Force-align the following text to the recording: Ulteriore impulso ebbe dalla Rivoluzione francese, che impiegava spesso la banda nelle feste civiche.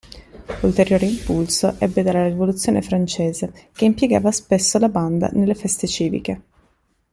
Ulteriore 0.61 1.05
impulso 1.05 1.75
ebbe 1.77 2.01
dalla 2.01 2.25
Rivoluzione 2.25 2.81
francese, 2.81 3.67
che 3.71 3.85
impiegava 3.85 4.31
spesso 4.31 4.79
la 4.79 4.89
banda 4.89 5.29
nelle 5.31 5.53
feste 5.53 5.85
civiche. 5.85 6.41